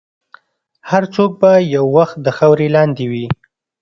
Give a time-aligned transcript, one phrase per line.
[0.89, 3.25] هر څوک به یو وخت د خاورې لاندې وي.